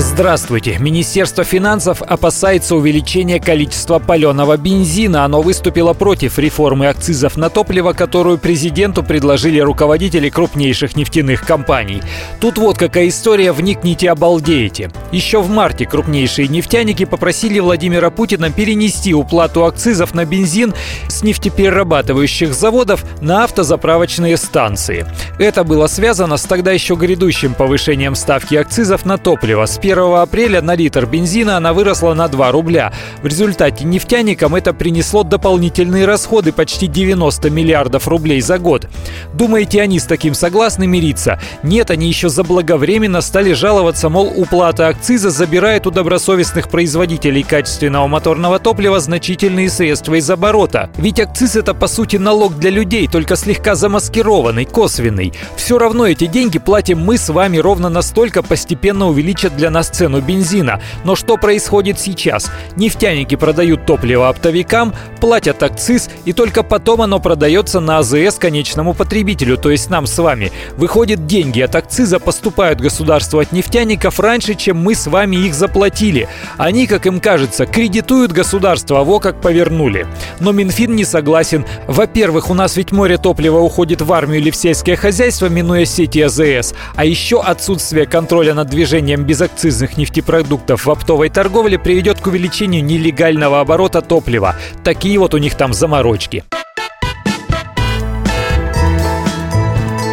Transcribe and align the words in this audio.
Здравствуйте. 0.00 0.78
Министерство 0.78 1.44
финансов 1.44 2.00
опасается 2.00 2.74
увеличения 2.74 3.38
количества 3.38 3.98
паленого 3.98 4.56
бензина. 4.56 5.26
Оно 5.26 5.42
выступило 5.42 5.92
против 5.92 6.38
реформы 6.38 6.86
акцизов 6.86 7.36
на 7.36 7.50
топливо, 7.50 7.92
которую 7.92 8.38
президенту 8.38 9.02
предложили 9.02 9.60
руководители 9.60 10.30
крупнейших 10.30 10.96
нефтяных 10.96 11.46
компаний. 11.46 12.00
Тут 12.40 12.56
вот 12.56 12.78
какая 12.78 13.08
история, 13.08 13.52
вникните, 13.52 14.10
обалдеете. 14.10 14.90
Еще 15.12 15.42
в 15.42 15.50
марте 15.50 15.84
крупнейшие 15.84 16.48
нефтяники 16.48 17.04
попросили 17.04 17.58
Владимира 17.58 18.08
Путина 18.08 18.50
перенести 18.50 19.12
уплату 19.12 19.66
акцизов 19.66 20.14
на 20.14 20.24
бензин 20.24 20.72
с 21.08 21.22
нефтеперерабатывающих 21.22 22.54
заводов 22.54 23.04
на 23.20 23.44
автозаправочные 23.44 24.38
станции. 24.38 25.04
Это 25.38 25.62
было 25.62 25.88
связано 25.88 26.38
с 26.38 26.44
тогда 26.44 26.72
еще 26.72 26.94
грядущим 26.94 27.52
повышением 27.52 28.14
ставки 28.14 28.54
акцизов 28.54 29.04
на 29.04 29.18
топливо 29.18 29.66
с 29.66 29.76
1 29.76 29.89
апреля 29.98 30.62
на 30.62 30.74
литр 30.74 31.06
бензина 31.06 31.56
она 31.56 31.72
выросла 31.72 32.14
на 32.14 32.28
2 32.28 32.52
рубля. 32.52 32.92
В 33.22 33.26
результате 33.26 33.84
нефтяникам 33.84 34.54
это 34.54 34.72
принесло 34.72 35.22
дополнительные 35.22 36.04
расходы 36.04 36.52
почти 36.52 36.86
90 36.86 37.50
миллиардов 37.50 38.06
рублей 38.08 38.40
за 38.40 38.58
год. 38.58 38.88
Думаете, 39.34 39.82
они 39.82 39.98
с 39.98 40.04
таким 40.04 40.34
согласны 40.34 40.86
мириться? 40.86 41.40
Нет, 41.62 41.90
они 41.90 42.08
еще 42.08 42.28
заблаговременно 42.28 43.20
стали 43.20 43.52
жаловаться, 43.52 44.08
мол, 44.08 44.32
уплата 44.36 44.88
акциза 44.88 45.30
забирает 45.30 45.86
у 45.86 45.90
добросовестных 45.90 46.68
производителей 46.68 47.42
качественного 47.42 48.06
моторного 48.06 48.58
топлива 48.58 49.00
значительные 49.00 49.70
средства 49.70 50.14
из 50.14 50.28
оборота. 50.30 50.90
Ведь 50.96 51.20
акциз 51.20 51.56
это 51.56 51.74
по 51.74 51.86
сути 51.86 52.16
налог 52.16 52.58
для 52.58 52.70
людей, 52.70 53.08
только 53.08 53.36
слегка 53.36 53.74
замаскированный, 53.74 54.66
косвенный. 54.66 55.32
Все 55.56 55.78
равно 55.78 56.06
эти 56.06 56.26
деньги 56.26 56.58
платим 56.58 57.00
мы 57.00 57.16
с 57.16 57.28
вами 57.30 57.58
ровно 57.58 57.88
настолько 57.88 58.42
постепенно 58.42 59.08
увеличат 59.08 59.56
для 59.56 59.70
нас 59.70 59.79
на 59.80 59.82
сцену 59.82 60.20
бензина. 60.20 60.78
Но 61.04 61.16
что 61.16 61.38
происходит 61.38 61.98
сейчас? 61.98 62.50
Нефтяники 62.76 63.34
продают 63.34 63.86
топливо 63.86 64.28
оптовикам, 64.28 64.92
платят 65.20 65.62
акциз, 65.62 66.10
и 66.26 66.34
только 66.34 66.62
потом 66.62 67.00
оно 67.00 67.18
продается 67.18 67.80
на 67.80 67.98
АЗС 67.98 68.38
конечному 68.38 68.92
потребителю, 68.92 69.56
то 69.56 69.70
есть 69.70 69.88
нам 69.88 70.06
с 70.06 70.18
вами. 70.18 70.52
Выходит, 70.76 71.26
деньги 71.26 71.62
от 71.62 71.74
акциза 71.76 72.18
поступают 72.18 72.78
государству 72.78 73.38
от 73.38 73.52
нефтяников 73.52 74.20
раньше, 74.20 74.54
чем 74.54 74.76
мы 74.76 74.94
с 74.94 75.06
вами 75.06 75.36
их 75.36 75.54
заплатили. 75.54 76.28
Они, 76.58 76.86
как 76.86 77.06
им 77.06 77.18
кажется, 77.18 77.64
кредитуют 77.64 78.32
государство, 78.32 79.00
а 79.00 79.04
во 79.04 79.18
как 79.18 79.40
повернули. 79.40 80.06
Но 80.40 80.52
Минфин 80.52 80.94
не 80.94 81.06
согласен. 81.06 81.64
Во-первых, 81.86 82.50
у 82.50 82.54
нас 82.54 82.76
ведь 82.76 82.92
море 82.92 83.16
топлива 83.16 83.60
уходит 83.60 84.02
в 84.02 84.12
армию 84.12 84.40
или 84.42 84.50
в 84.50 84.56
сельское 84.56 84.96
хозяйство, 84.96 85.46
минуя 85.46 85.86
сети 85.86 86.20
АЗС. 86.20 86.74
А 86.96 87.06
еще 87.06 87.40
отсутствие 87.40 88.04
контроля 88.04 88.52
над 88.52 88.68
движением 88.68 89.24
без 89.24 89.40
акциза 89.40 89.69
акцизных 89.70 89.96
нефтепродуктов 89.96 90.84
в 90.84 90.90
оптовой 90.90 91.28
торговле 91.28 91.78
приведет 91.78 92.18
к 92.18 92.26
увеличению 92.26 92.84
нелегального 92.84 93.60
оборота 93.60 94.02
топлива. 94.02 94.56
Такие 94.82 95.16
вот 95.16 95.32
у 95.32 95.38
них 95.38 95.54
там 95.54 95.72
заморочки. 95.72 96.42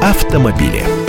Автомобили. 0.00 0.99